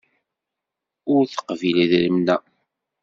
Ur 1.13 1.21
teqbil 1.25 1.77
idrimen-a. 1.83 2.37